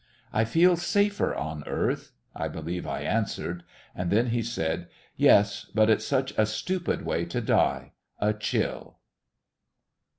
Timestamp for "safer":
0.77-1.35